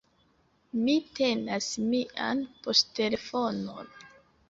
[0.87, 3.97] Mi tenas mian poŝtelefonon.